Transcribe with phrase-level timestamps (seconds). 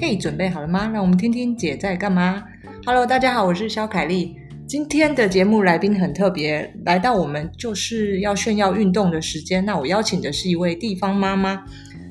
[0.00, 0.88] 嘿，准备好了吗？
[0.92, 2.44] 让我们听听姐在干嘛。
[2.86, 4.36] Hello，大家好，我是肖凯丽。
[4.64, 9.64] 今天的节目来宾很特别，来到我们就是要炫耀运动的时间。
[9.64, 11.64] 那我邀请的是一位地方妈妈。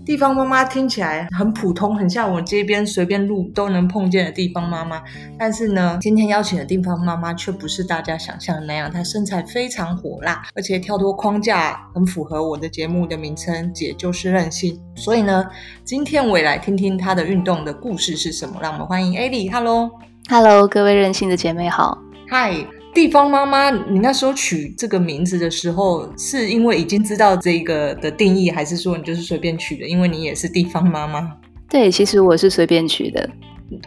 [0.08, 5.04] 地方妈妈听起来很普通，很像我街边随便路都能碰见的地方妈妈。
[5.38, 14.80] 但是呢，今天邀请的地方妈妈却不是大家想象的那样，她身材非常火辣，而且跳脱框架，很符合我的节目的名称“姐就是任性”。
[14.96, 15.46] 所以呢，
[15.84, 18.60] 今天我也来听听她的运动的故事是什么。
[18.62, 21.98] 让我们欢迎 Ali，Hello，Hello，各位任性的姐妹好
[22.30, 22.77] ，Hi。
[22.98, 29.88] 地方妈妈，你那时候取这个名字的时候，是因为已经知道这个的定义，还是说你就是随便取的？
[29.88, 31.32] 因为你也是地方妈妈。
[31.70, 33.30] 对，其实我是随便取的。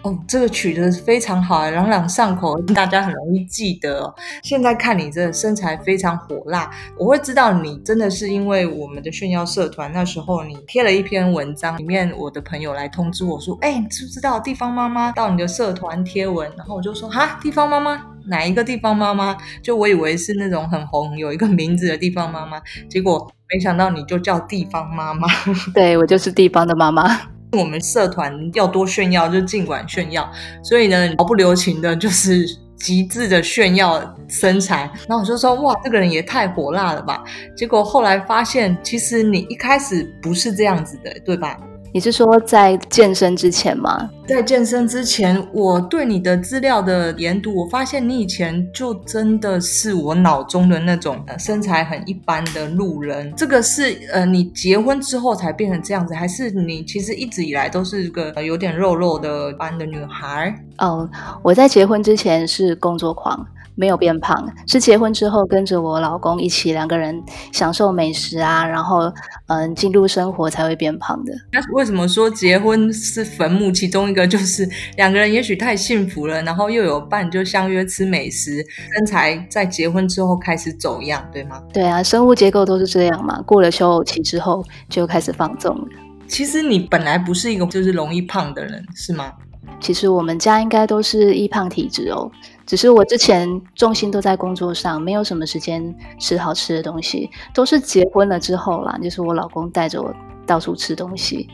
[0.05, 4.15] 哦，这个取得非常好，朗朗上口，大家很容易记得哦。
[4.45, 19.37] 现在看你这身材非常火辣，我会知道你真的是因为我们的炫耀社团那时候你贴了一篇文章，里面我的朋友来通知我说：“哎，你知不知道地方妈妈到你的社团贴文？”然后我就说：“哈，地方妈妈。”哪一个地方妈妈？
[19.63, 25.29] 就我以为是那种很红，有一个名字的地方妈妈，结果没想到你就叫地方妈妈。
[25.75, 27.21] 对，我就是地方的妈妈。
[27.53, 30.31] 我们社团要多炫耀就尽管炫耀，
[30.63, 32.47] 所以呢，毫不留情的就是
[32.77, 34.83] 极致的炫耀身材。
[35.09, 37.25] 然后我就说，哇，这个人也太火辣了吧！
[37.57, 41.59] 结果后来发现，其实你一开始不是这样子的，对吧？
[41.93, 44.09] 你是说在健身之前吗？
[44.29, 53.33] 在健身之前，我对你的资料的研读，我发现你以前就真的是我脑中的那种呃身材很一般的路人。
[53.37, 60.55] 这个是呃你结婚之后才变成这样子，还是你其实一直以来都是个有点肉肉的般的女孩？
[60.79, 61.09] 哦，
[61.43, 63.45] 我在结婚之前是工作狂。
[63.75, 69.13] 没有变胖，是结婚之后跟着我老公一起两个人享受美食啊，然后
[69.47, 71.33] 嗯进入生活才会变胖的。
[71.53, 73.71] 那为什么说结婚是坟墓？
[73.73, 81.63] 其中一个就是两个人也许太幸福了，然后又有伴就相约吃美食，身材在结婚之后开始走样，对吗？
[81.73, 83.41] 对啊，生物结构都是这样嘛。
[83.43, 85.85] 过了休偶期之后就开始放纵了。
[86.29, 89.33] 其实你本来不是一个就是容易胖的人，是吗？
[89.81, 92.31] 其实我们家应该都是易胖体质哦。
[92.71, 100.15] 只是我之前重心都在工作上，没有什么时间吃好吃的东西，都是结婚了之后啦，就是我老公带着我
[100.47, 101.49] 到处吃东西。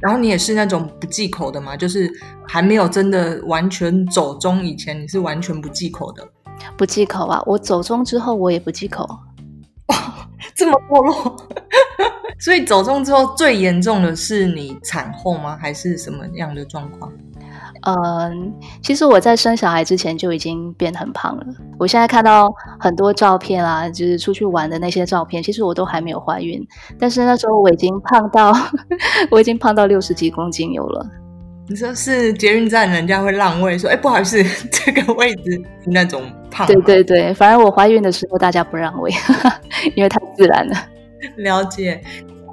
[0.00, 1.76] 然后你也是那种不忌口的吗？
[1.76, 2.10] 就是
[2.48, 6.28] 还没有真的完全走中以前，你是完全不忌口的？
[6.76, 7.40] 不忌口啊！
[7.46, 9.04] 我走中之后我也不忌口。
[9.04, 9.94] 哦，
[10.52, 11.36] 这么堕落。
[12.40, 15.56] 所以走中之后最严重的是你产后吗？
[15.56, 17.12] 还是什么样的状况？
[17.82, 21.44] 嗯，其实我在生小孩之前就已经变很胖了。
[21.78, 26.66] 我现在看到很多照片啊，就是出去玩的那些照片，其实我都还没有怀孕，
[26.98, 28.52] 但是那时候我已经胖到，
[29.30, 31.06] 我已经胖到六十几公斤有了。
[31.68, 36.66] 你说是捷运站人家会让位说，哎，不好意思， 这个位置那种胖。
[36.66, 39.10] 对对对，反而我怀孕的时候大家不让位，
[39.96, 40.76] 因为太自然了。
[41.36, 42.00] 了解。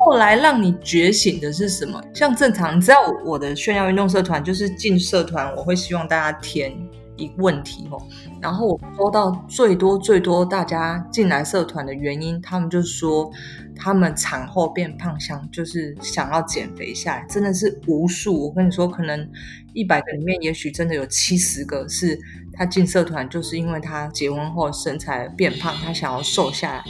[0.05, 2.01] 后来让你觉醒的是什么？
[2.13, 6.77] 像正常，你知道我的炫耀运动社团就是进社团，我会希望大家填
[7.15, 7.97] 一个问题哦。
[8.41, 13.31] 然后我收到最多最多大家进来社团的原因，他们就说
[13.77, 18.43] 他们产后变胖，想就是想要减肥下来，真的是无数。
[18.47, 19.29] 我跟你说，可能
[19.73, 22.19] 一百个里面，也许真的有七十个是
[22.51, 26.83] 他进社团，就是因为他结婚后身材变胖，他想要瘦下来，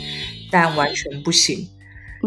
[0.52, 1.68] 但完全不行。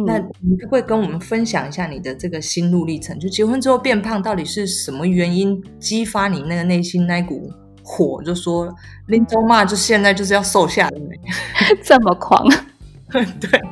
[0.05, 3.19] 那你会会跟我们分享一下你的这个心路历程？
[3.19, 7.51] 就结婚之后变胖，到底是什么原因激发你那个内心那股
[7.83, 8.23] 火？
[8.23, 8.69] 就说
[9.07, 10.99] 林州嘛，就现在就是要瘦下来，
[11.83, 12.47] 这么狂？
[13.41, 13.63] 对，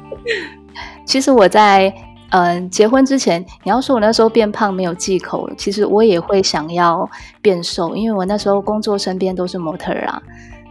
[1.04, 1.92] 其实我在
[2.30, 7.06] 嗯、呃、结婚之前，你要说我那时候变胖没有忌口，其实我也会想要
[7.42, 10.22] 变瘦，因为我那时候工作身边都是模特儿啊。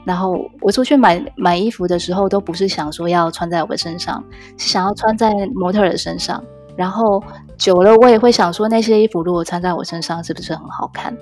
[0.05, 4.23] 然后我出去买买衣服的时候，都不是想说要穿在我的身上，
[4.57, 6.43] 是想要穿在模特的身上。
[6.75, 7.23] 然后
[7.57, 11.15] 久了，我也会想说，那些衣服如果穿在我身上，是不是很好看？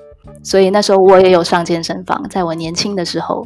[0.44, 3.45] 所以那时候我也有上健身房，在我年轻的时候。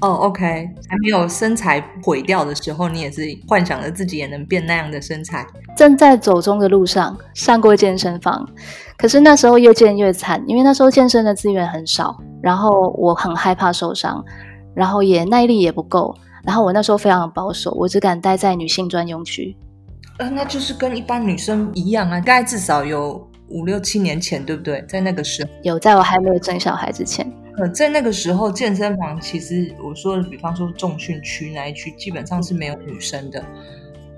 [0.00, 0.42] 哦，OK，
[0.88, 5.46] 还没有身材毁掉的时候，你也是幻想着自己也能变那样的身材。
[5.76, 8.44] 正在走中的路上，上过健身房，
[8.96, 14.24] 可是那时候越健越惨，因为那时候健身的资源很少，然后我很害怕受伤。
[14.74, 16.14] 然后也耐力也不够，
[16.44, 19.56] 然后我那时候非常的保守，我只敢待在女性专用区。
[20.18, 24.84] 呃，那就是跟一般女生一样啊，大概至少有五六七年前，对不对？
[24.88, 27.26] 在那个时候，有在我还没有生小孩之前。
[27.58, 33.44] 呃，在那个时候，健身房其实我说的，比方说重训区那一区，基本上是没有女生的。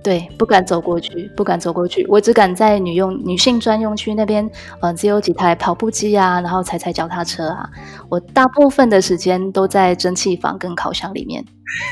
[0.05, 2.07] 对，不敢走过去，不敢走过去。
[2.11, 7.67] 我只敢在女用女性专用区那边，嗯、呃，只有几台跑步机啊，然后踩踩脚踏车啊。
[8.11, 11.43] 我大部分的时间都在蒸汽房跟烤箱里面，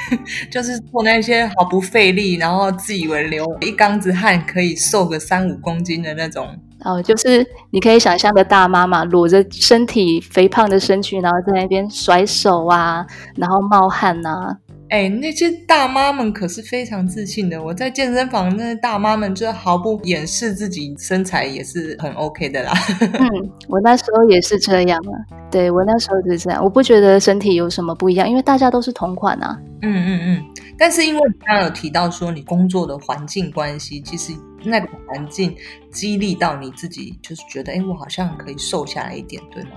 [0.52, 6.46] 就是做那些毫不费力，然后自以为流一缸子汗可以瘦个三五公斤的那种。
[6.84, 13.06] 哦，就是你可以想象的大妈嘛，裸着身体肥胖的身躯，然后在那边甩手啊，
[13.36, 14.56] 然后冒汗呐、啊。
[14.92, 17.62] 哎，那些大妈们可是非常自信的。
[17.62, 22.74] 我在健身房，那些大妈们就毫不掩饰自己身材也是很 OK 的啦。
[23.18, 25.16] 嗯，我那时候也是这样啊。
[25.50, 29.58] 对，我那时候就是这样，我不觉得身体有什么不一样，因为大家都是同款啊。
[29.80, 30.44] 嗯嗯嗯。
[30.76, 35.56] 但是因为你刚刚有提到说你工作的环境关系，其实那个环境
[35.90, 39.70] 激励到你自己，就是觉得哎，我好像可以瘦下来一点，对吗？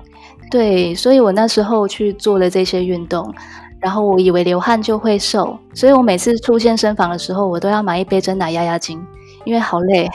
[0.52, 3.34] 对，所以我那时候去做了这些运动。
[3.86, 9.00] 然后我以为流汗就会瘦，所以我每次出健身房的时候，我都要买一杯真奶压压惊，
[9.44, 10.10] 因为好累。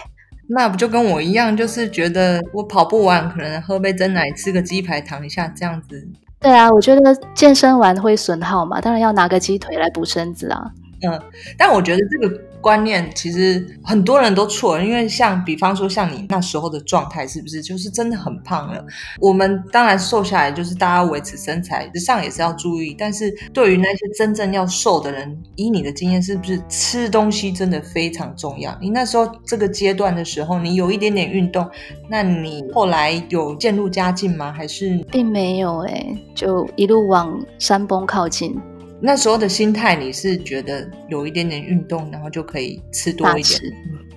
[0.48, 6.04] 那不就跟我一样，就是觉得我跑步完可能喝杯真奶，吃个鸡排，躺一下这样子。
[6.40, 10.72] 对啊，我觉得健身完会损耗嘛，当然要拿个鸡腿来补身子啊。
[11.06, 11.22] 嗯，
[11.56, 12.49] 但我觉得这个。
[12.60, 18.84] 观念其实很多人都错了，因为像比方说像你那时候的状态，是不是就是真的很胖了？
[19.18, 28.76] 我们当然瘦下来就是大家维持身材上也是要注意，但是对于那些真正要瘦的人，以你的经验，是不是吃东西真的非常重要？
[28.80, 31.68] 你那时候这个阶段的时候，你有一点点运动，
[32.08, 34.52] 那你后来有渐入佳境吗？
[34.52, 38.60] 还是并没有诶，就一路往山崩靠近。
[39.02, 43.60] 那时候的心态，你是觉得有一点点运动，然后就可以吃多一点？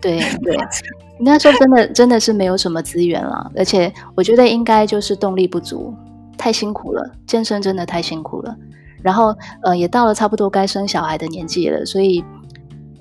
[0.02, 0.58] 对对，
[1.20, 5.94] 那时候真的真的是没有什么资源了，而且我觉得应该就是动力不足，
[6.38, 8.54] 太辛苦了，健身真的太辛苦了。
[9.02, 12.24] 然后呃，也到了差不多该生小孩的年纪了，所以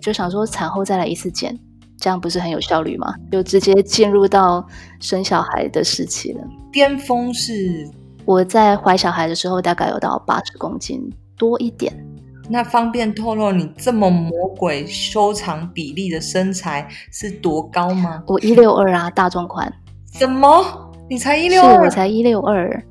[0.00, 1.58] 就想说产后再来一次减，
[1.98, 3.14] 这样不是很有效率吗？
[3.32, 4.64] 就直接进入到
[5.00, 6.40] 生小孩的时期了。
[6.72, 7.88] 巅峰是
[8.24, 11.12] 我在怀小孩的时候，大概有到八十公斤。
[11.36, 11.92] 多一点，
[12.48, 18.22] 那方便透露你这么魔鬼修长比例的身材是多高吗？
[18.26, 19.72] 我一六二啊，大众款。
[20.12, 20.64] 什么？
[21.08, 21.84] 你才一六二？
[21.84, 22.84] 我才一六二。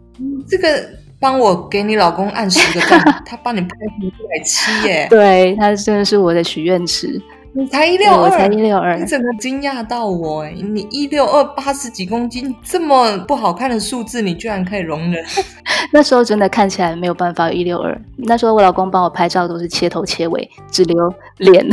[0.48, 0.90] 这个
[1.20, 5.08] 帮我给你老公按十个赞， 他帮你拍成一百七耶。
[5.10, 7.22] 对，他真的是我的许愿池。
[7.54, 10.56] 你才一六二，我才一六二，你整个惊讶到我哎！
[10.58, 15.22] 你一六二八十几公斤，这么不好看的数字，你居然可以容忍？
[15.92, 18.00] 那时候真的看起来没有办法一六二。
[18.16, 21.68] 那时候我老公帮我拍照都是切头切尾，只留脸。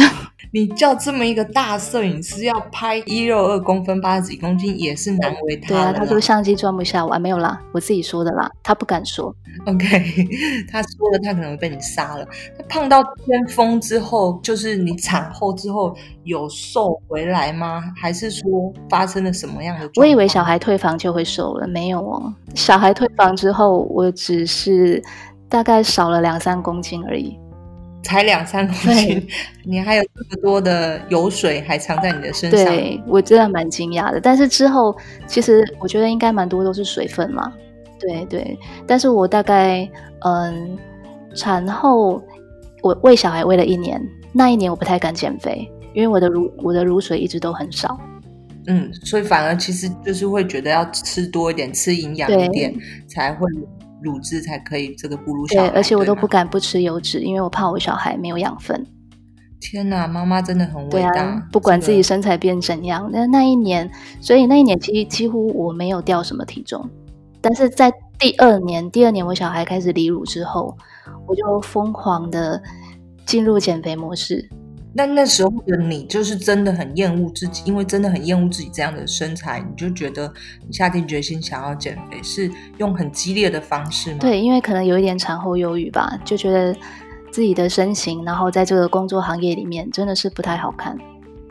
[0.52, 5.68] 你叫这么一个大摄影师要拍一六二公分八十几公斤，也是难为他。
[5.68, 9.34] 对啊，他说相机装不下我，没有啦，我自己说的啦，他不敢说。
[9.66, 9.86] OK，
[10.70, 12.26] 他说了，他可能会被你杀了。
[12.56, 17.82] 他胖到巅峰之后，就是你产后之后有瘦回来吗？
[17.96, 18.42] 还是说
[18.88, 19.90] 发生了什么样的？
[19.96, 22.32] 我以为小孩退房就会瘦了，没有哦。
[22.54, 25.02] 小孩退房之后，我只是
[25.48, 27.37] 大概少了两三公斤而已。
[28.08, 29.28] 才两三公斤，
[29.64, 34.18] 你还有这么多的油水还藏在你的身上，对，我真的蛮惊讶的。
[34.18, 34.96] 但是之后，
[35.26, 37.52] 其实我觉得应该蛮多都是水分嘛。
[38.00, 39.86] 对对，但是我大概
[40.20, 40.78] 嗯，
[41.34, 42.22] 产后
[42.80, 44.00] 我喂小孩喂了一年，
[44.32, 48.00] 那一年我不太敢减肥，因为我的乳我的乳水一直都很少。
[48.68, 52.74] 嗯，所以反而其实就是会觉得要吃多一点，吃营养一点
[53.06, 53.46] 才会。
[54.02, 58.86] 乳汁才可以这个哺乳小孩，对，而且我都不敢不吃油脂，因为我怕我小孩没有养分。
[59.60, 61.22] 天哪，妈妈真的很伟大。
[61.22, 63.90] 啊，不管自己身材变怎样，那、那一年，
[64.20, 66.88] 所以那一年其实几乎我没有掉什么体重。
[67.40, 70.76] 但是在第二年，第二年我小孩开始离乳之后，
[71.26, 72.62] 我就疯狂的
[73.26, 74.48] 进入减肥模式。
[74.94, 80.32] 那那时候的你，就是真的很厌恶自己，因为真的很厌恶自己这样的身材，你就觉得
[80.66, 84.18] 你下定决心想要减肥，是用很激烈的方式吗？
[84.20, 86.74] 对，因为可能有一点产后忧郁吧，就觉得
[87.30, 90.96] 自己的身形，然后在这个工作行业里面真的是不太好看。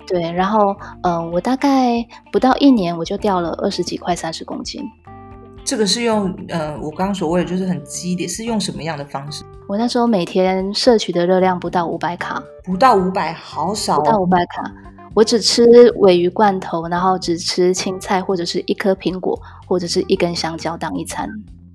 [0.08, 4.82] 对，然后呃，我大概不到一年，我就掉了二十几块三十公斤。
[5.68, 9.44] 这个是用呃，我刚刚所谓的就是很激烈，是用什么样的方式？
[9.68, 14.00] 我那时候每天摄取的热量不到五百卡，不到五百，好少哦。
[14.02, 14.72] 不到五百卡，
[15.14, 15.66] 我只吃
[15.98, 21.30] 尾鱼罐头，然后只吃青菜或者是一颗苹果或者是一根香蕉当一餐。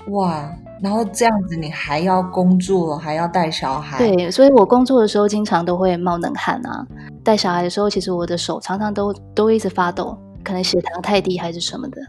[0.08, 0.50] 哇，
[0.82, 3.98] 然后这样子你还要工作，还要带小孩。
[3.98, 6.86] 对，所以我工作的时候经常都会冒冷汗啊。
[7.22, 12.00] 带小孩的时候，其实我的手常常都都一直发抖，可能血糖太低还是什么的。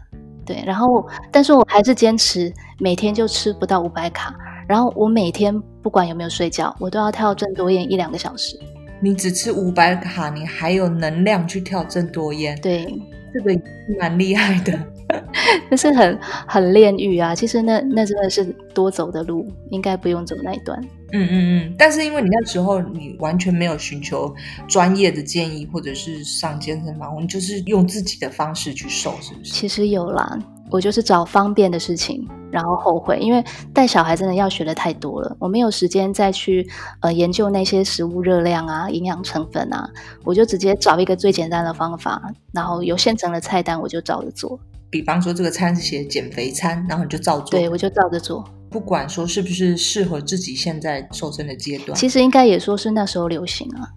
[0.44, 4.34] 对，然后，但是我还是坚持每天就吃不到五百卡。
[4.66, 8.58] 然后我每天不管有没有睡觉，我都要跳郑多燕一两个小时。
[9.00, 12.58] 你只吃五百卡，你还有能量去跳郑多燕。
[12.62, 12.86] 对，
[13.34, 13.60] 这个
[13.98, 14.72] 蛮厉害的。
[15.70, 17.34] 那是很很炼狱啊！
[17.34, 20.80] 其实那那真的是多走的路，应该不用走那一段。
[21.12, 21.74] 嗯嗯嗯。
[21.78, 24.34] 但是因为你那时候你完全没有寻求
[24.66, 29.52] 专业的建议，或者是上健身房，你就是用自己的方式去瘦，是不是？
[29.52, 30.38] 其实有啦，
[30.70, 36.66] 我就是找方便的事情，然后后悔，因为带小孩真的要学的太多了，我没有时间再去
[37.00, 39.88] 呃研究那些食物热量啊、营养成分啊，
[40.24, 44.58] 我就直接找一个最简单的方法，然后有现成的菜单，我就照着做。
[44.94, 47.58] 比方说这个餐是写减肥餐，然后你就照做。
[47.58, 48.44] 对，我就照着做。
[48.70, 53.90] 不管说是不是适合自己现在瘦身的阶段，其实应该也说是那时候流行啊。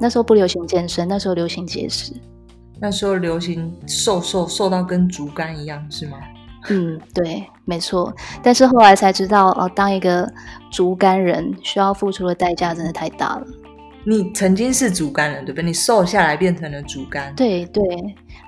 [0.00, 2.14] 那时候不流行健身，那时候流行节食。
[2.80, 6.16] 那时候流行瘦瘦瘦到跟竹竿一样，是吗？
[6.70, 8.10] 嗯，对，没错。
[8.42, 10.26] 但是后来才知道，哦，当一个
[10.72, 13.46] 竹竿人需要付出的代价真的太大了。
[14.08, 15.66] 你曾经是竹竿人，对不对？
[15.66, 17.34] 你瘦下来变成了竹竿。
[17.34, 17.84] 对对。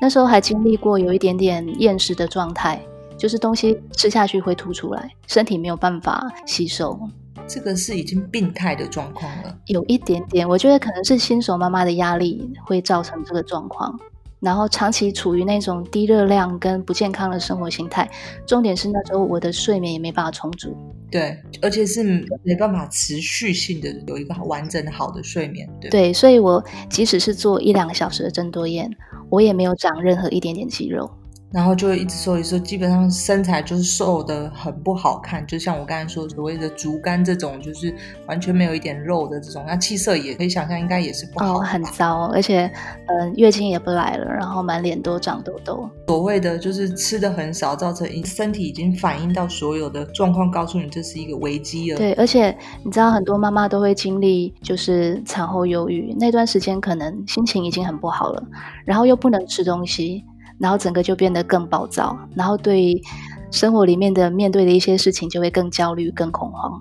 [0.01, 2.81] 那时候还经历过有一点点厌食的状态，
[3.19, 6.99] 就是东西吃下去会吐出来，身体没有办法吸收。
[7.47, 9.55] 这个是已经病态的状况了。
[9.67, 14.01] 有一点点，我觉得可能是新手妈妈的压力会造成这个状况。
[14.41, 18.11] 然后长期处于那种低热量跟不健康的生活形态，
[18.47, 20.77] 重点是那时候我的睡眠也没办法充足。
[21.11, 22.03] 对，而且是
[22.43, 25.69] 没办法持续性的有一个完整的好的睡眠。
[25.81, 28.91] 对，对，所以我即使是做一两个小时的郑多燕，
[29.29, 31.11] 我也没有长任何一点点肌肉。
[31.53, 37.93] 然后就会一直瘦，一直瘦，基本上身材就是瘦的很不好看，就像我刚才说的所谓的竹竿这种，就是
[38.29, 42.67] 完全没有一点肉的这种，那气色也可以想象，应该也是不好，哦，很糟，而且
[43.07, 45.91] 嗯、呃，月经也不来了，然后满脸都长痘痘。
[46.07, 51.99] 所谓的就是吃的很少，造成身体已经反映到所有的状况，告诉你这是一个危机了。
[51.99, 58.41] 对，而且你知道很多妈妈都会经历就是产后忧郁，那段时间可能心情已经很不好了，
[58.85, 60.25] 然后又不能吃东西。
[60.61, 63.01] 然后整个就变得更暴躁，然后对
[63.51, 66.81] 生活里面的面对的一些事情就会更焦虑、更恐慌。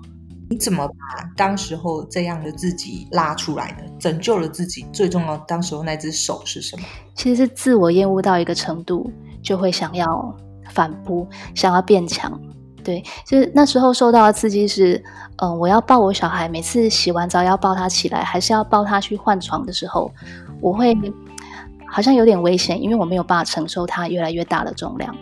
[0.50, 4.84] 你怎么把当时候这样的自己拉出来的，拯救了自己？
[4.92, 6.82] 最重要，当时候那只手是什么？
[7.14, 9.10] 其实是自我厌恶到一个程度，
[9.42, 10.36] 就会想要
[10.70, 12.38] 反扑，想要变强。
[12.84, 14.96] 对，就是那时候受到的刺激是，
[15.36, 20.10] 嗯、呃，我要抱我小孩，每次洗完澡要抱他起来，还是要抱他去换床的时候，
[20.60, 20.94] 我会。
[21.90, 25.14] 好像有点危险，因为我没有办法承受它越来越大的重量，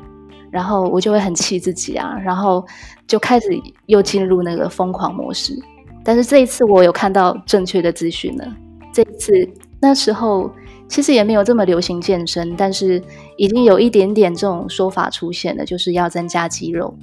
[0.51, 2.65] 然后我就会很气自己啊，然后
[3.07, 3.49] 就开始
[3.87, 5.59] 又进入那个疯狂模式。
[6.05, 8.57] 但是这一次我有看到正确的资讯了。
[8.93, 9.33] 这一次
[9.81, 10.51] 那时候
[10.89, 13.03] 其实也没有这么流行健身，但是
[13.37, 16.95] 已经有一点点这种说法出现了，就是要增加肌肉。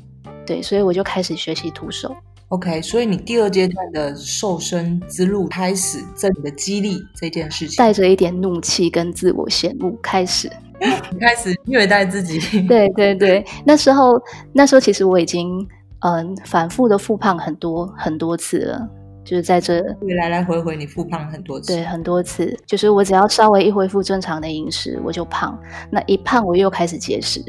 [0.45, 2.15] 对，所以我就开始学习徒手。
[2.55, 10.49] OK，所以你第二阶段的瘦身之路开始，这里的激励这件事情，带着一点怒气跟自我羡慕开始，
[11.19, 12.39] 开始虐待自己。
[12.61, 14.21] 对对对，那时候
[14.53, 15.67] 那时候其实我已经
[15.99, 18.89] 嗯反复的复胖很多很多次了，
[19.25, 19.81] 就是在这
[20.17, 25.59] 来来回回你复胖很多次，对很多次，就是我只要稍微一恢复正常的饮食，我就胖，
[25.91, 27.43] 那一胖我又开始节食。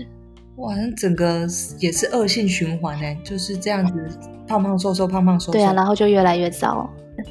[0.57, 1.47] 哇，那整个
[1.79, 5.53] 也是恶性循环哎，就是这样子，胖胖瘦瘦，胖胖瘦瘦。
[5.53, 6.89] 对啊，然后就越来越糟。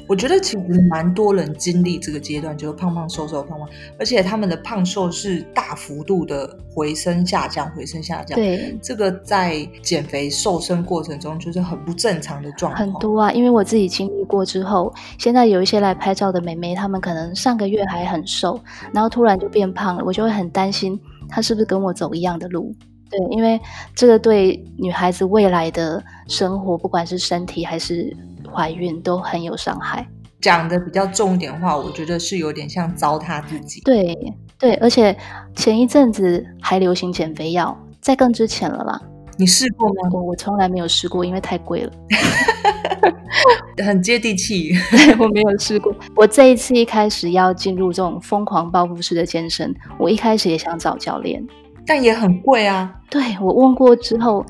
[0.08, 3.68] 我觉得其实蛮多人经历这个阶段，就是胖胖瘦瘦，胖胖，
[3.98, 8.36] 而且他们的胖瘦是大幅度的回升下降，回升下降。
[8.36, 12.84] 对，这个在减肥瘦身过程中就是很不正常的状况。
[12.84, 18.60] 很多啊，因为我自己经历过之后，现在有一些来拍照的美眉，她们可能上个月还很瘦，
[18.92, 22.74] 然后突然就变胖了，我就会很担心她是不是跟我走一样的路。
[23.10, 23.60] 对，因为
[23.94, 28.14] 这个对女孩子未来的生活，不管是身体还是
[28.52, 30.06] 怀孕，都很有伤害。
[30.40, 33.80] 讲的比较重一点的话，我觉得是有点像糟蹋自己。
[33.82, 34.16] 对
[34.58, 35.16] 对，而且
[35.54, 39.00] 前一阵子还流行减肥药，在更之前了啦。
[39.38, 40.08] 你试过吗？
[40.12, 41.92] 我我从来没有试过，因为太贵了。
[43.84, 44.72] 很接地气，
[45.20, 45.94] 我没有试过。
[46.14, 51.46] 我这一次一开始要进入这种疯狂报复式的健身，我一开始也想找教练。
[51.86, 52.92] 但也很贵啊！
[53.08, 54.44] 对，我问过之后，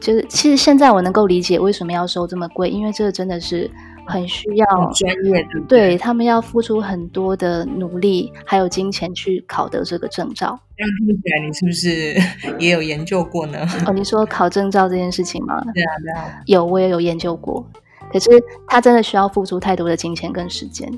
[0.00, 3.70] 就是其实现在我能够理解为什么要收这么贵，因为这个真的是
[4.06, 10.58] 很需要很专业的，对，他们要付出很多的努力，还有金钱去考得这个证照。
[10.76, 13.66] 这样听起来，你是不是也有研究过呢？
[13.86, 15.62] 哦，你说考证照这件事情吗？
[15.72, 17.64] 对啊，对啊，有，我也有研究过。
[18.12, 18.28] 可是
[18.66, 20.90] 他真的需要付出太多的金钱跟时间。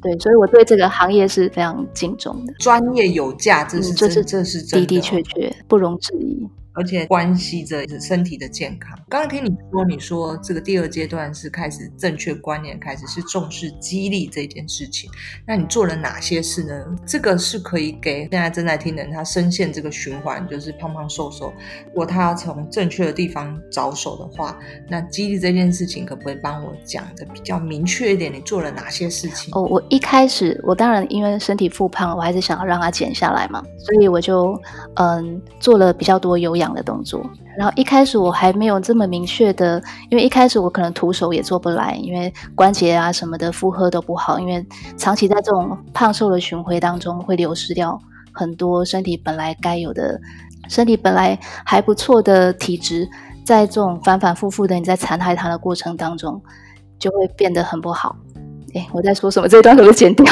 [0.00, 2.52] 对，所以我对这个行业是非常敬重的。
[2.60, 6.46] 专业有价，这是、嗯、这是这是真的、哦、的的确确不容置疑。
[6.78, 8.96] 而且关系着身体的健康。
[9.08, 15.10] 刚刚听你说，你说这个第二阶段是开始正确观念，开始是重视激励这件事情。
[15.44, 16.84] 那你做了哪些事呢？
[17.04, 21.52] 这个是可以给现在正在听的人，他深陷这个循环，就是胖胖瘦瘦。
[21.86, 24.56] 如果他要从正确的地方着手的话，
[24.88, 28.32] 那激励这件事情可不可以帮我讲的比较明确一点？
[28.32, 29.52] 你做了哪些事情？
[29.54, 34.60] 哦，我一开始我当然因为身体复胖，我还是想要让它减下来嘛，所以我就
[34.96, 37.20] 嗯做了比较多有氧的动作。
[37.56, 44.64] 然后一开始我还没有这么明确的，因为一开始我可能徒手也做不来，因为关节啊什么的负荷都不好，因为
[44.96, 48.00] 长期在这种胖瘦的循环当中会流失掉
[48.32, 50.20] 很多身体本来该有的，
[50.68, 53.08] 身体本来还不错的体质，
[53.44, 56.40] 在这种反反复复的你在残害它的过程当中，
[56.98, 58.14] 就会变得很不好。
[58.74, 59.48] 诶，我在说什么？
[59.48, 60.24] 这一段都会剪掉。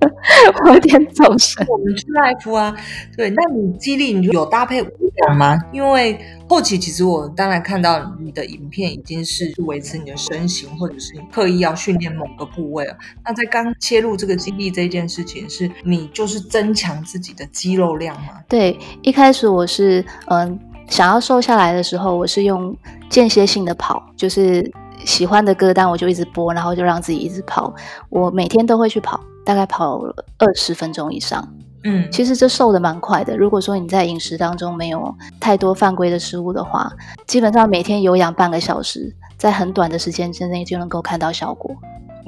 [0.64, 1.66] 我有点走神。
[1.68, 2.74] 我们去赖夫啊，
[3.16, 4.88] 对，那你激励你就有搭配无
[5.26, 5.58] 氧吗？
[5.72, 12.96] 因为后期其实我当然看到你的影片已经是维持你的身形，或者是你刻意要训练某个部位了。
[13.24, 18.28] 那在刚切入这个肌力这件事情，是你就是增强自己的肌肉量吗？
[18.48, 22.76] 对，一开始我是嗯想要瘦下来的时候，我是用
[23.08, 24.68] 间歇性的跑，就是
[25.04, 27.72] 喜欢的歌单我就一直播，然后就让自己一直跑。
[28.08, 29.20] 我每天都会去跑。
[29.50, 31.44] 大概跑了二十分钟以上，
[31.82, 33.36] 嗯，其实这瘦的蛮快的。
[33.36, 36.88] 如果说你在饮食当中没有太多犯规的食物的话，
[37.26, 41.74] 基本上每天有氧半个小时，在很短的时间之内就能够看到效果。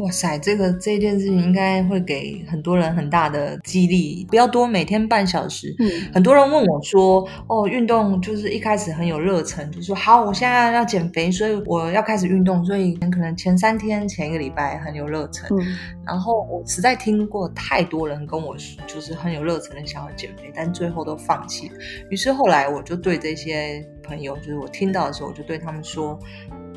[0.03, 4.27] 哇塞，这个这件事情应该会给很多人很大的激励。
[4.29, 5.73] 不要多，每天半小时。
[5.79, 12.65] 嗯，很多人问我说：“哦，运动就是一开始很有热忱，就说好，我现在要减肥，所以我要开始运动。
[12.65, 15.49] 所以可能前三天、前一个礼拜很有热忱。
[15.57, 15.65] 嗯，
[16.05, 21.71] 然后我实在听过太多人跟我说，就是很有热忱的想要减肥，但最后都放弃。
[22.11, 26.19] 于是后来我就对这些朋友，就是我听到的时候，我就对他们说。”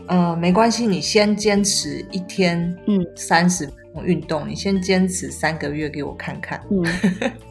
[0.08, 6.62] 呃，没关系，你先坚持一天，嗯，三十分钟运动，你先坚持三个月给我看看。
[6.70, 6.86] 嗯，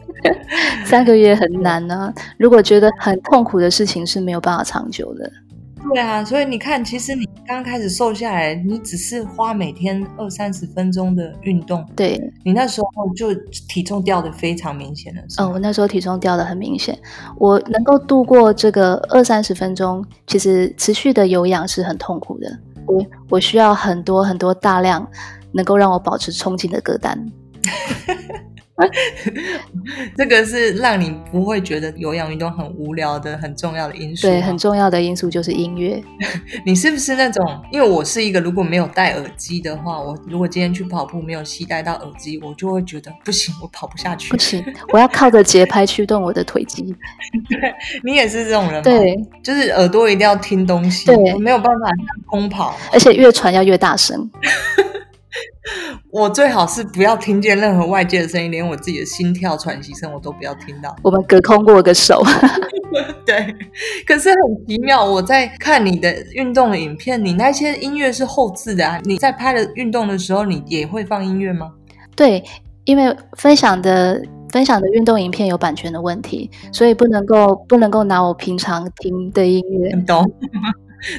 [0.85, 2.13] 三个月很难呢、啊。
[2.37, 5.31] 如果觉得很痛苦的事情是没有办法长久的。
[5.93, 13.33] 对啊，所以你看，其实你刚开始瘦下来，你只是花每天二三十分钟的运动，对，你那时候就
[13.69, 15.21] 体重掉的非常明显了。
[15.37, 16.97] 嗯、哦，我那时候体重掉的很明显。
[17.37, 22.59] 我能够度过这个二三十分钟，其实持续的有氧是很痛苦的。
[22.87, 25.07] 我我需要很多很多大量
[25.51, 27.31] 能够让我保持冲劲的歌单。
[30.17, 34.27] 这个是让你不会觉得有氧运动很无聊的很重要的因素。
[34.27, 36.03] 对，很重要的因素就是音乐。
[36.65, 37.45] 你是不是那种？
[37.71, 44.29] 因为我是一个如果没有戴耳机的话，我如果今天去跑步没有携带到耳机，我就会觉得不行，我跑不下去。
[44.31, 46.83] 不行，我要靠着节拍驱动我的腿肌。
[47.49, 48.81] 对，你也是这种人吗？
[48.81, 51.87] 对，就是耳朵一定要听东西，对，没有办法
[52.25, 54.29] 空跑，而且越传要越大声。
[56.11, 60.95] 我最好是不要听见任何外界的声音，连我自己的心跳、喘息声我都不要听到。
[61.03, 62.23] 我们隔空握个手。
[63.25, 63.53] 对，
[64.05, 68.99] 可是很奇妙，我在看你的运动的影片，你那些音乐是后置的啊。
[69.03, 71.73] 你在拍的运动的时候，你也会放音乐吗？
[72.15, 72.41] 对，
[72.85, 74.21] 因为分享的
[74.51, 79.91] 分享的运动影片有版权的问题，所以不能够不能够拿我平常听的音乐。
[80.07, 80.23] 懂。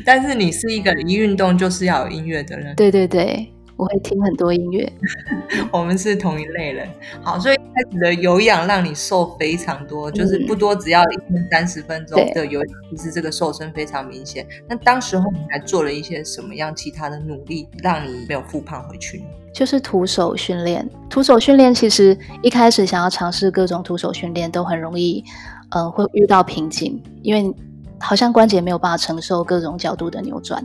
[0.05, 2.75] 但是你是一个一运动就是要有音乐的人。
[2.75, 3.53] 对对对。
[3.77, 4.91] 我会听很多音乐，
[5.71, 6.89] 我们是同一类人。
[7.23, 14.47] 好，所以开始的有氧让你瘦非常多，嗯、就是不多，只要一天三十分钟的有氧，其实这个瘦身非常明显。
[14.67, 19.23] 那当时候你还做了一些什么样其他的努力，让你没有复胖回去？
[19.53, 20.89] 就是徒手训练。
[21.09, 25.23] 徒手训练其实一开始想要尝试各种徒手训练都很容易，
[25.71, 27.55] 嗯、呃，会遇到瓶颈，因为
[27.99, 30.65] 好像关节没有办法承受各种角度的扭转。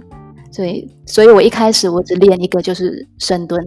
[0.51, 3.59] 所以，所以我一开始我只练一个，就是深蹲。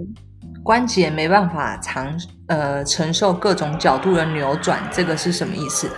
[0.63, 5.89] 关节没办法长呃承受各种角度的扭转，这个是什么意思？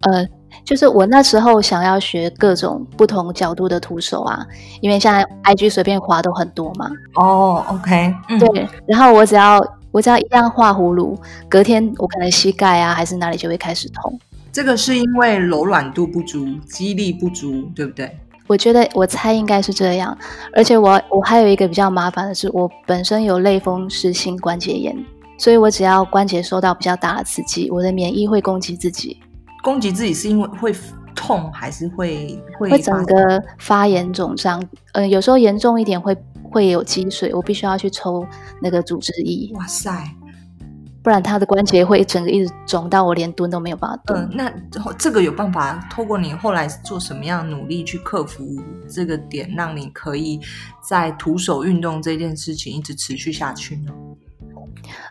[0.00, 0.26] 呃，
[0.64, 4.46] 就是我那时候想要学各种不同角度的徒手啊，
[4.80, 6.90] 因为现在 IG 随便滑都很多嘛。
[7.14, 8.68] 哦，OK，嗯，对。
[8.86, 9.58] 然后我只要
[9.90, 14.18] 我只要一样画葫芦，隔天我可能膝盖啊还是哪里就会开始痛。
[14.52, 18.16] 这个是因为柔软度不足，肌力不足，对不对？
[18.46, 20.16] 我觉得我猜应该是这样，
[20.52, 24.94] 而且我我还有一个比较麻烦的是，我本身有类风湿性关节炎，
[25.38, 29.18] 所以我只要关节受到比较大的刺激，我的免疫会攻击自己。
[29.62, 30.74] 攻击自己是因为会
[31.14, 34.60] 痛，还是会会会整个发炎肿胀？
[34.92, 36.14] 嗯、呃，有时候严重一点会
[36.50, 38.26] 会有积水，我必须要去抽
[38.60, 39.50] 那个组织液。
[39.54, 39.90] 哇塞！
[41.04, 44.18] 不然他的关节会整个一直肿到我连蹲都没有办法蹲。
[44.22, 48.42] 嗯、呃，那这个有办法透过你后来做什么样的努力去克服
[48.88, 50.40] 这个点，让你可以
[50.82, 53.92] 在徒手运动这件事情一直持续下去呢？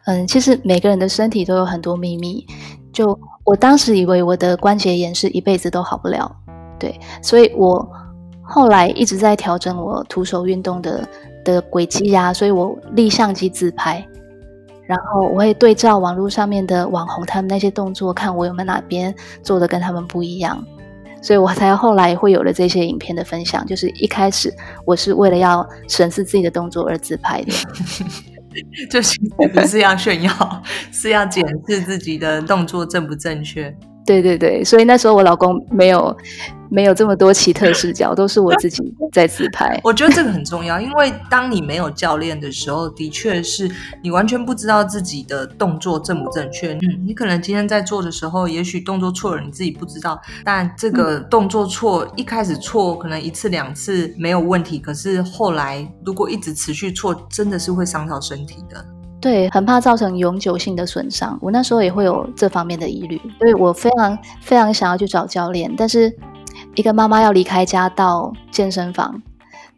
[0.06, 2.44] 嗯，其实每个人的身体都有很多秘密。
[2.92, 6.36] 就我当时以为我的关节炎是一辈子都好不了，
[6.80, 7.88] 对，所以我
[8.42, 11.08] 后来一直在调整我徒手运动的
[11.46, 14.04] 的轨迹呀，所以我立相机自拍，
[14.86, 20.64] 然后我会对照网络上面的网红他们那些动作，看我有没有哪边做的跟他们不一样，
[21.22, 23.66] 所以我才后来会有了这些影片的分享。
[23.66, 24.54] 就是一开始
[24.86, 27.54] 我是为了要审视自己的动作而自拍的。
[28.92, 29.20] 就是
[29.52, 33.76] 不是要炫耀，是要检视自己的动作正不正确。
[34.06, 36.16] 对对对，所以那时候我老公没有
[36.74, 38.82] 没有这么多奇特视角，都是我自己
[39.12, 39.80] 在自拍。
[39.86, 43.70] 我觉得这个很重要，因为当你没有教练的时候，的确是
[44.02, 46.74] 你完全不知道自己的动作正不正确。
[46.74, 50.20] 嗯，你可能今天在做的时候，也许动作错了，你自己不知道。
[50.44, 58.84] 但这个动作错，一开始错，可能一次两次没有问题，可是后来如果一直持续错，真的是会伤到身体的。
[59.22, 61.38] 对，很怕造成永久性的损伤。
[61.40, 65.74] 我那时候也会有这方面的疑虑，所以我非常非常想要去找教练。
[65.78, 66.14] 但是，
[66.76, 69.22] 一个妈妈要离开家到健身房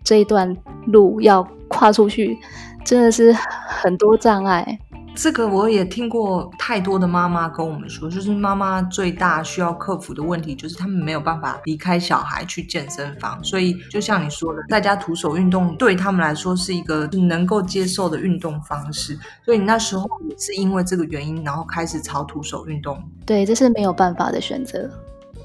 [0.03, 0.55] 这一段
[0.87, 2.37] 路要跨出去，
[2.85, 4.79] 真的是很多障碍。
[5.17, 13.41] 这个我也听过太多的妈妈跟我们说，就是妈妈最大需要克服的问题，就是他们没有办法离开小孩去健身房。
[13.41, 19.17] 所以就像你说的，在家徒手运动对他们来说是一个能够接受的运动方式。
[19.43, 23.01] 所以你那时候也是因为这个原因，然后开始朝徒手运动。
[23.25, 24.89] 对，这是没有办法的选择。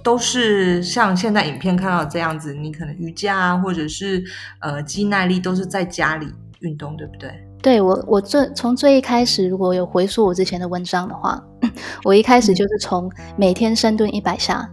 [0.03, 4.23] 都是像现在影片看到这样子，你可能瑜伽啊，或者是
[4.61, 6.27] 呃肌耐力，都是在家里
[6.61, 7.31] 运动，对不对？
[7.63, 11.43] 对我，我最从最一开始，如果有回溯我之前的文章的话，
[12.05, 14.67] 我一开始就是从每天深蹲一百下，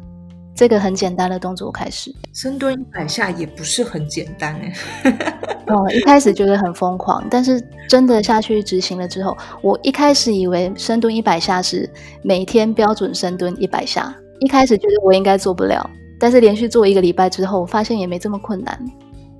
[0.55, 2.15] 这个很简单的动作开始。
[2.33, 4.73] 深蹲一百下也不是很简单哎。
[5.67, 11.89] 哦，一开始觉得很疯狂，但是真的下去执行了之后，我一开始以为深蹲一百下是
[12.21, 18.79] 每天标准深蹲一百下，一开始觉得我应该做不了，但是连续做一个礼拜之后，我发现也没这么困难。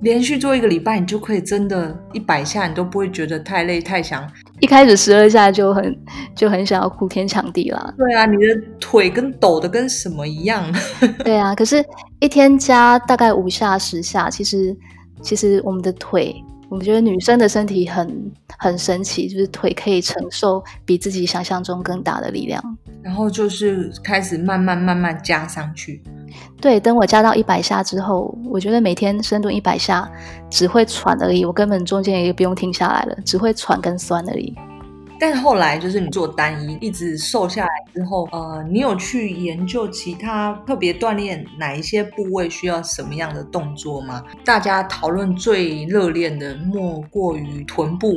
[0.00, 4.24] 连续做一个礼拜，你就可以真的一百下，你都不会觉得太累太想。
[4.60, 5.98] 一开始十二下就很
[6.36, 7.94] 就很想要哭天抢地了。
[7.98, 10.64] 对啊，你的腿跟抖的跟什么一样。
[11.24, 11.84] 对啊，可是
[12.20, 14.76] 一天加大概五下十下，其实
[15.20, 16.32] 其实我们的腿，
[16.70, 22.62] 我们觉得女生的身体很很神奇，就是腿可以承受比自己想象中更大的力量。
[23.02, 26.02] 然后就是开始慢慢慢慢加上去。
[26.60, 30.10] 对，等我加到一百下之后，我觉得每天深蹲一百下
[30.50, 34.54] 只会喘而已，我根本中间也不用停下来了，只会喘跟酸而已。
[35.20, 44.22] 但后来就是你做单一，一直瘦下来之后，呃，你有去研究其他特别锻炼哪一些部位需要什么样的动作吗？
[44.44, 48.14] 大家讨论最热烈的莫过于臀部、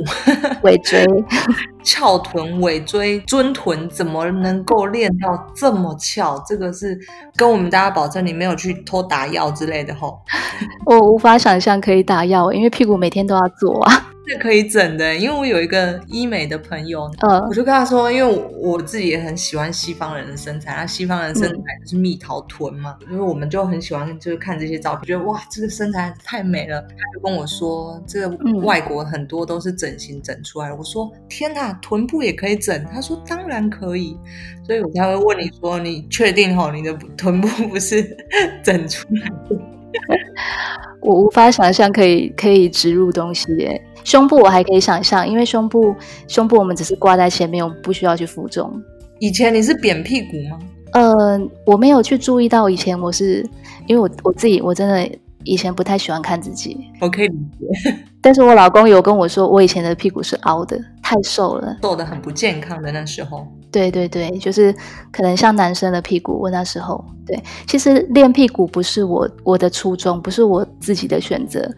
[0.62, 1.04] 尾椎、
[1.82, 6.42] 翘臀、尾椎、尊臀，怎么能够练到这么翘？
[6.46, 6.98] 这个是
[7.34, 10.20] 跟我们大家保证，你没有去偷打药之类的吼。
[10.86, 14.11] 我无法想象可以打药，因为屁股每天都要做啊。
[14.28, 26.80] 是可以整的，因为我有一个医美的朋友，嗯，我就跟他说，因为我，我自己也很喜欢西方人的身材，那西方人身材就是蜜桃臀嘛，所以、嗯、我们就很喜欢就是看这些照片，觉得哇，这个身材太美了。
[26.82, 30.74] 他就跟我说，这个外国很多都是整形整出来的。
[30.74, 32.84] 嗯、我说天哪，臀部也可以整？
[32.92, 34.16] 他说当然可以，
[34.64, 38.16] 所以我才会问你说，你确定吼，你的臀部不是
[38.62, 39.81] 整出来的？
[41.00, 43.80] 我无法想象可以可以植入东西耶。
[44.04, 45.94] 胸部我还可以想象，因为胸部
[46.26, 48.72] 胸部我们只是挂在前面，我们不需要去负重。
[49.18, 50.58] 以前你是扁屁股吗？
[50.92, 53.48] 呃，我没有去注意到，以前我是
[53.86, 55.08] 因为我我自己我真的
[55.44, 56.76] 以前不太喜欢看自己。
[57.00, 63.46] 我可以理解， 但是我老公有跟我说，我以前的屁股是凹的，太瘦了，瘦的很不健康的那时候。
[63.72, 64.72] 对对对，就是
[65.10, 66.38] 可能像男生的屁股。
[66.38, 71.68] 我那时候对，其实练屁股不是我我的初衷，不是我自己的选择，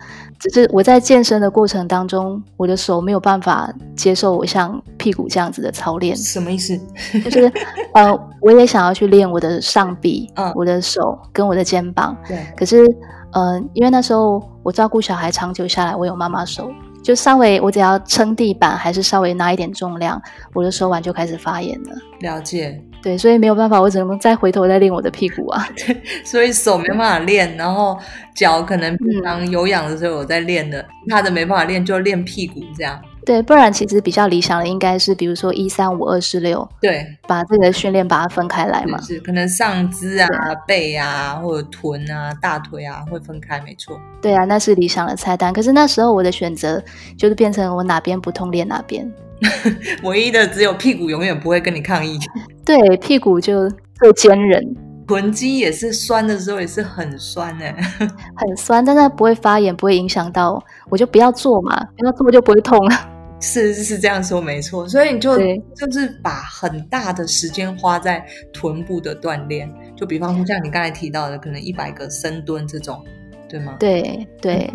[0.40, 6.16] 只是我在健身的过程当中，我的手没有办法接受我像屁股这样子的操练。
[6.16, 6.78] 什么意思？
[7.24, 7.52] 就是
[7.94, 12.16] 呃，我也想要去练我的上臂、嗯、我的手跟我的肩膀。
[12.26, 12.38] 对。
[12.56, 12.84] 可是
[13.32, 16.70] 呃，因为那时候我照顾小孩长久下来，我有妈妈手。
[17.04, 20.20] 就稍微，我只要撑地板，还是稍微拿一点重量，
[20.54, 21.90] 我的手腕就开始发炎了。
[22.20, 25.68] 了解，对，所以没有办法，我只能再回头再练我的屁股啊。
[25.76, 27.98] 对， 所以手没办法练，然后
[28.34, 32.98] 脚可能平常有氧的时候我在练的，他的没办法练，就练屁股这样。
[33.24, 39.00] 对，不然其实比较理想的应该是，比如说一三五二四六，对，把这个训练把它分开来嘛。
[39.00, 40.28] 是，是可能上肢啊、
[40.66, 43.98] 背啊，或者臀啊、大腿啊会分开，没错。
[44.20, 45.52] 对啊，那是理想的菜单。
[45.52, 46.82] 可是那时候我的选择
[47.16, 49.10] 就是变成我哪边不痛练哪边，
[50.04, 52.18] 唯一的只有屁股永远不会跟你抗议。
[52.64, 54.62] 对，屁股就最坚韧。
[55.06, 57.74] 臀肌也是酸的时候也是很酸哎，
[58.34, 63.13] 很酸，但是它不会发炎，不会影响到，我就不要做嘛，不要做就不会痛了。
[63.44, 73.04] 是是这样说没错，所以你就对就是把很大的时间花在臀部的锻炼，就比方说像你刚才提到的，可能一百个深蹲这种。
[73.46, 73.76] 对吗？
[73.78, 74.68] 对对，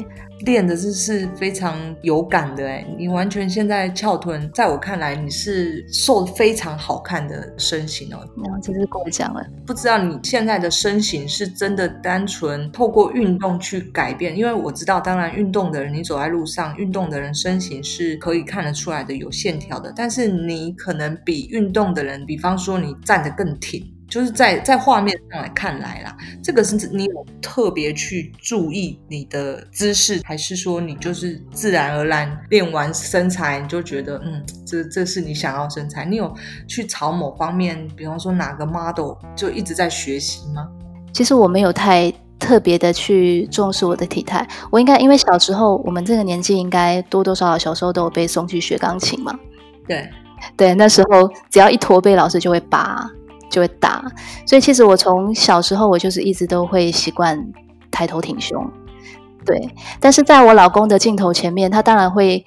[0.45, 8.19] 练的是是非常有感的哎，你完全现在翘臀，在我看来你是瘦非常好看的身形哦。
[8.43, 23.85] 然后这是过奖了，不知道你现在的身形是真的单纯透过运动去改变，因为我知道，当然运动的人，你走在路上，运动的人身形是可以看得出来的，有线条的，但是你可能比运动的人，比方说你站得更挺。
[24.09, 36.03] 就是在在画面上来看来啦，这个是你有特别去注意你的姿势，还是说你就是自然而然练完身材你就觉得嗯，这这是你想要身材？
[36.05, 36.33] 你有
[36.67, 40.67] 去朝某方面，比方说哪个 model 就一直在学习吗？
[41.13, 49.37] 其实我没有太特别的去重视我的体态，我应该因为小时候我们这个年纪应该多多少少小时候都有被送去学钢琴嘛。
[49.87, 50.09] 对
[50.57, 53.09] 对，那时候只要一驼背，老师就会拔。
[53.49, 54.03] 就会打，
[54.45, 57.43] 所以其实我从小时候我就是一直都会习惯
[57.89, 58.69] 抬头挺胸，
[59.45, 59.69] 对。
[59.99, 62.43] 但是在我老公的镜头前面，他当然会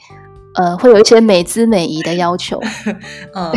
[0.55, 2.61] 呃会有一些美姿美仪的要求，
[3.35, 3.53] 嗯，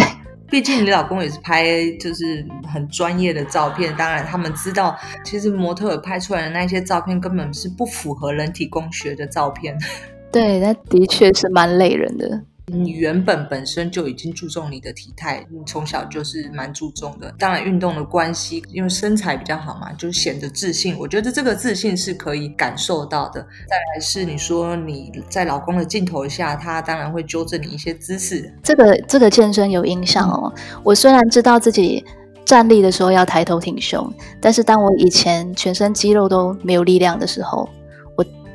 [0.50, 1.66] 毕竟你老公也是拍
[2.00, 9.78] 就是很专业的照片，当然他们知道其实模特拍出来的那些照片根本是不符合人体工学的照片，
[10.32, 12.42] 对，那的确是蛮累人的。
[12.68, 17.32] 你原本本身就已经注重你的体态，你从小就是蛮注重的。
[17.38, 20.98] 当然，运动的关系，因为身材比较好嘛，就显得自信。
[20.98, 23.40] 我觉得这个自信是可以感受到的。
[23.70, 28.52] 再来是你说你在老公的镜头下，他当然会纠正你一些姿势。
[28.64, 30.52] 这个这个健身有影响哦。
[30.84, 32.04] 我虽然知道自己
[32.46, 37.70] 站立的时候要抬头挺胸，但是当我以前全身肌肉都没有力量的时候，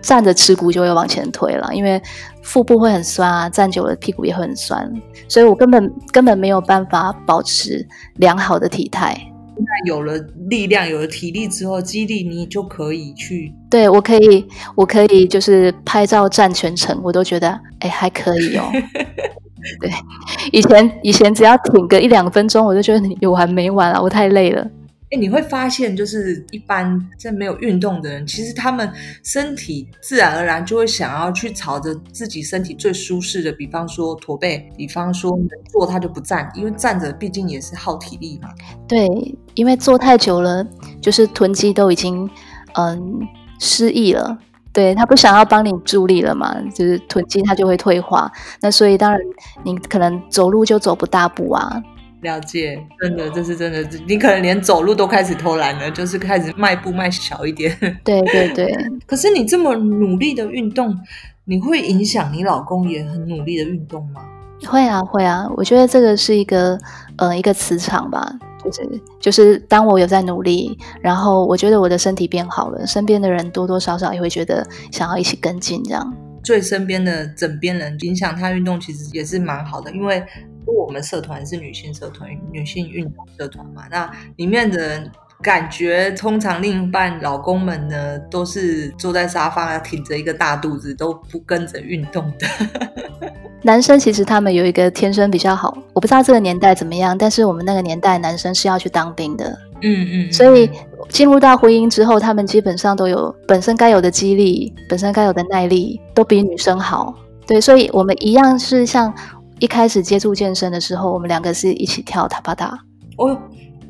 [0.01, 2.01] 站着耻骨就会往前推了，因为
[2.43, 4.91] 腹部会很酸啊，站久了屁股也会很酸，
[5.29, 7.87] 所以我根本根本没有办法保持
[8.17, 9.17] 良好的体态。
[9.57, 10.17] 那有了
[10.49, 13.53] 力量，有了体力之后，肌力你就可以去。
[13.69, 18.65] 对，我可以，我可以就是拍照站全程，我都觉得哎还可以哦。
[19.79, 19.91] 对，
[20.51, 24.67] 以前以前只要挺个一两分钟，我就觉得你有完没完啊，我太累了。
[25.11, 28.89] 哎，你会发现，就是一般在没有运动的人，其实他们
[29.25, 35.37] 身体自然而然就会想要去朝着自己身体最舒适的，比方说驼背，比方说
[35.69, 38.51] 坐他就不站，因为站着毕竟也是耗体力嘛。
[38.87, 39.09] 对，
[39.55, 40.65] 因为坐太久了，
[41.03, 42.31] 就是臀肌都已经
[42.75, 43.21] 嗯
[43.59, 44.39] 失忆了。
[44.73, 48.31] 对，他不想要帮你助力了嘛，就是臀肌它就会退化。
[48.61, 49.21] 那所以当然
[49.65, 51.83] 你可能走路就走不大步啊。
[52.23, 53.83] 了解，真的，这是真的。
[54.07, 57.75] 你可能连走路都开始偷懒了，就是开始迈步迈小一点。
[58.05, 58.77] 对对对。
[59.07, 60.95] 可是你这么努力的运动，
[61.47, 64.21] 你会影响你老公也很努力的运动吗？
[64.67, 65.49] 会啊，会啊。
[65.57, 66.79] 我觉得这个是一个
[67.17, 68.31] 呃一个磁场吧，
[68.63, 76.15] 就是就是当我有在努力，然后我觉得我的身体变好了，身边的人多多少少也会觉得想要一起跟进这样。
[76.43, 80.23] 最身边的枕边人影响他运动，其实也是蛮好的，因为。
[80.73, 85.11] 我们社团是女性社团，女性运动社团嘛，那里面的人
[85.43, 92.47] 感觉，通常另一半老公们呢，都是坐在沙发，挺着一个大肚子，都不跟着运动的。
[93.63, 100.71] 男生其实他们有一个天生比较好，我不知道这个年代怎么样，但是我们那个年代男生是要去当兵的，嗯嗯，所以
[101.09, 107.15] 进入到婚姻之后，他们基本上都有本身该有的肌力，本身该有的耐力，都比女生好。
[107.47, 109.13] 对，所以我们一样是像。
[109.61, 112.77] 一开始接触健身的时候，我们两个是一起跳塔巴塔，
[113.17, 113.39] 哦，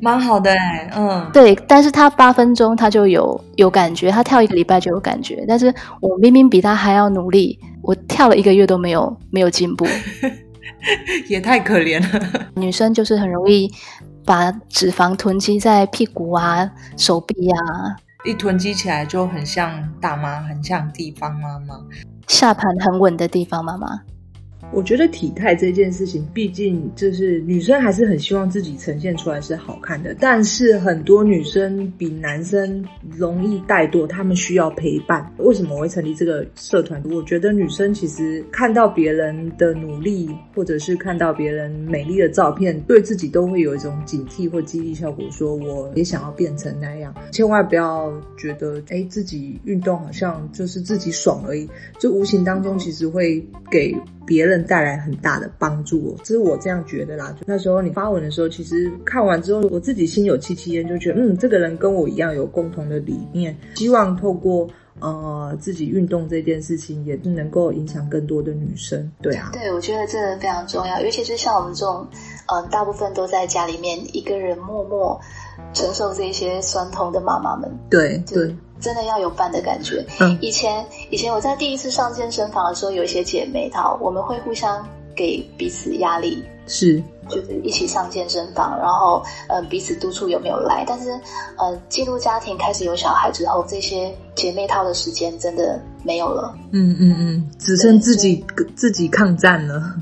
[0.01, 9.87] 蛮好的哎，嗯，对，但是他八分钟他就有有感觉，他跳一个礼拜就有感觉，但是我明明比他还要努力，我跳了一个月都没有没有进步，
[11.29, 12.49] 也太可怜了。
[12.55, 13.71] 女生就是很容易
[14.25, 21.75] 把脂肪囤积在屁股啊、手臂啊，一囤积起来就很像大妈，很像地方妈妈，
[22.27, 24.01] 下盘很稳的地方妈妈。
[24.73, 32.83] 我觉得体态这件事情，毕竟就是女生还是很希望自己呈现出来是好看的，但是很多女生比男生
[33.17, 35.29] 容易怠惰，她们需要陪伴。
[35.37, 37.01] 为什么我会成立这个社团？
[37.11, 47.13] 我觉得女生其实看到别人的努力，或者是看到别人美丽的照片，对自己都会有一种警惕或激励效果，说我也想要变成那样。
[47.31, 53.93] 千万不要觉得，哎，自己运动好像就是自己爽而已，就无形当中其实会给
[54.25, 57.35] 别人带来很大的帮助，这是我这样觉得啦。
[57.39, 64.67] 就那时候你发文的时候，其实看完之后，我自己心有戚戚焉，就觉得嗯，这个人跟我一样有共同的理念，希望透过
[64.99, 69.11] 呃自己运动这件事情，也是能够影响更多的女生。
[69.21, 72.07] 对啊，对，我觉得这个非常重要，尤其是像我们这种，
[72.47, 75.19] 嗯、呃，大部分都在家里面一个人默默
[75.73, 77.69] 承受这些酸痛的妈妈们。
[77.89, 78.55] 对对。
[78.79, 80.03] 真的要有伴的感觉。
[80.19, 84.83] 嗯，以前以前我在第一次上健身房的时候，有一些姐妹她，我们会互相
[85.15, 90.83] 给彼此压力，是，就是一起上健身房，然后呃彼此督促有没有来。
[90.87, 91.11] 但是
[91.59, 96.51] 呃进入家庭开始有小孩之后，这些姐妹套的时间真的没有了。
[96.71, 98.43] 嗯嗯嗯，只剩自己
[98.75, 99.93] 自己抗战了。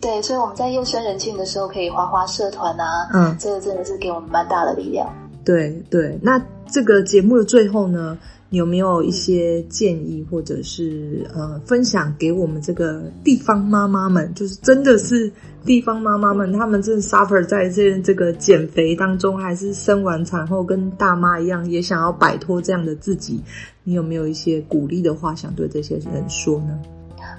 [0.00, 5.06] 对，所以我们在夜深人静的时候可以花花社团啊，嗯，这个真的是给我们蛮大的力量。
[5.44, 8.16] 对对，那这个节目的最后呢，
[8.48, 14.32] 你有没有一些建议，或者是呃分享给我们这个地方妈妈们？
[14.34, 15.30] 就是真的是
[15.64, 23.42] 地方妈妈们，她们正 suffer 在这这个减肥当中，还是生完产后跟大妈一样，也想要摆脱这样的自己？
[23.82, 26.78] 你有没有一些鼓励的话想对这些人说呢？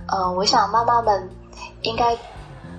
[0.07, 1.29] 呃，我想妈妈们
[1.83, 2.15] 应该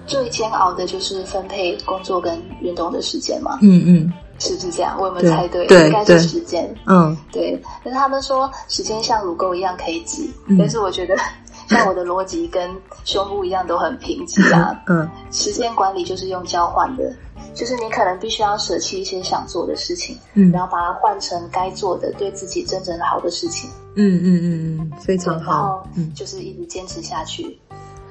[0.06, 3.58] 最煎熬的就是分配工作跟运动的时间嘛。
[3.62, 4.12] 嗯嗯。
[4.38, 4.96] 是不是这样？
[4.98, 5.64] 我有没有猜对？
[5.68, 6.68] 对，应该是时间。
[6.86, 7.56] 嗯，对。
[7.84, 11.14] 但是他们说时间像乳沟一样可以挤，嗯，但是我觉得
[11.68, 12.68] 像我的逻辑跟
[13.04, 14.82] 胸部一样都很贫瘠啊。
[14.88, 17.14] 嗯，时间管理就是用交换的，
[17.54, 23.70] 就是你可能必须要舍弃一些想做的事情，嗯，然后把它换成该做的、对自己真正好的事情。
[23.94, 25.86] 嗯嗯嗯嗯，非常好。
[25.94, 27.56] 嗯，就是一直坚持下去。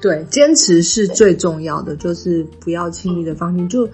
[0.02, 3.66] 对，坚持是最重要的，就是不要轻易的放弃。
[3.68, 3.88] 就。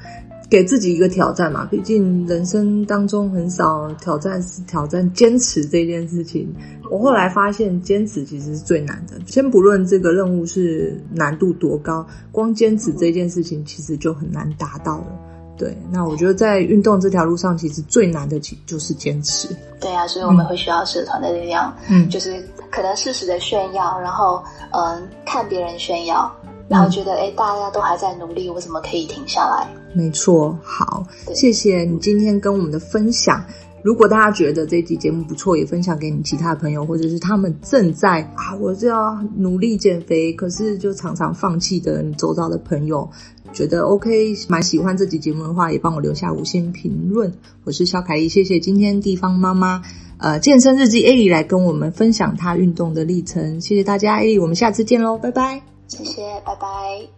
[0.50, 6.50] 给自己一个挑战嘛，毕竟人生当中很少挑战是挑战坚持这件事情。
[6.90, 9.20] 我后来发现，坚持其实是最难的。
[9.26, 15.06] 先不论这个任务是难度多高，光坚持这件事情其实就很难达到了。
[15.58, 19.48] 对，那我觉得在运动这条路上，其实最难的其就是坚持。
[19.80, 24.42] 对啊，所以我们会需要社团的力量，嗯，就是可能适时的炫耀，然后
[24.72, 26.32] 嗯，看别人炫耀。
[26.68, 29.66] 然后觉得，哎，大家都还在努力，我怎么可以停下来？
[29.94, 31.02] 没错，好，
[31.34, 33.42] 谢谢你今天跟我们的分享。
[33.82, 43.08] 如果大家觉得这期节目不错，也分享给你其他朋友，或者是他们正在啊，我就要努力减肥，可是就常常放弃的你周遭的朋友，
[43.52, 47.32] 觉得 OK，蛮喜欢这集节目的话，也帮我留下五星评论。
[47.64, 49.82] 我是肖凯丽，谢谢今天地方妈妈，
[50.18, 55.62] 呃，健身日记艾丽来跟我们分享她运动的历程，谢谢大家，艾丽，我们下次见喽，拜拜。
[55.88, 57.17] 谢谢，拜拜。